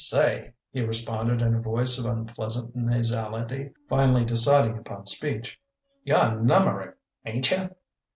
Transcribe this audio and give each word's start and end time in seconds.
"Say," 0.03 0.53
he 0.71 0.81
responded 0.81 1.43
in 1.43 1.53
a 1.53 1.61
voice 1.61 1.99
of 1.99 2.07
unpleasant 2.07 2.75
nasality, 2.75 3.69
finally 3.87 4.25
deciding 4.25 4.75
upon 4.79 5.05
speech, 5.05 5.59
"you're 6.03 6.17
'Nummeric'n, 6.41 6.95
ain't 7.23 7.51
you?" 7.51 7.69